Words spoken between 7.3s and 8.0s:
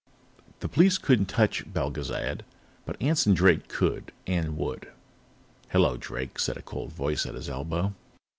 his elbow.